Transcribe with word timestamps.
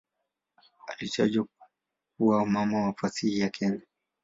Alitajwa 0.87 1.47
kuwa 2.17 2.45
"mama 2.45 2.85
wa 2.85 2.93
fasihi 2.93 3.39
ya 3.39 3.49
Kenya". 3.49 3.81